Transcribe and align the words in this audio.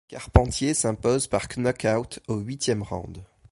Carpentier 0.09 0.73
s'impose 0.73 1.27
par 1.27 1.47
knock-out 1.47 2.21
au 2.27 2.37
huitième 2.39 2.81
round. 2.81 3.19